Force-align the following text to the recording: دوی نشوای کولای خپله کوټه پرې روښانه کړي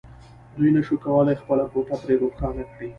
دوی 0.57 0.69
نشوای 0.77 1.01
کولای 1.05 1.35
خپله 1.41 1.65
کوټه 1.71 1.95
پرې 2.01 2.15
روښانه 2.21 2.63
کړي 2.71 2.87